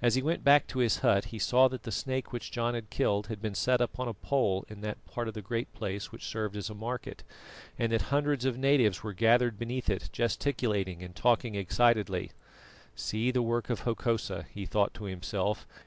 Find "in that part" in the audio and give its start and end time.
4.70-5.28